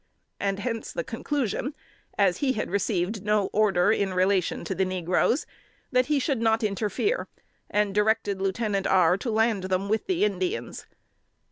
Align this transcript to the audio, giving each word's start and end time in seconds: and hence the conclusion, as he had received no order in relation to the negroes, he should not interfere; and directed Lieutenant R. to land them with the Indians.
and 0.39 0.57
hence 0.61 0.91
the 0.91 1.03
conclusion, 1.03 1.75
as 2.17 2.37
he 2.37 2.53
had 2.53 2.71
received 2.71 3.21
no 3.23 3.51
order 3.53 3.91
in 3.91 4.15
relation 4.15 4.63
to 4.65 4.73
the 4.73 4.83
negroes, 4.83 5.45
he 6.05 6.17
should 6.17 6.41
not 6.41 6.63
interfere; 6.63 7.27
and 7.69 7.93
directed 7.93 8.41
Lieutenant 8.41 8.87
R. 8.87 9.15
to 9.17 9.29
land 9.29 9.65
them 9.65 9.89
with 9.89 10.07
the 10.07 10.25
Indians. 10.25 10.87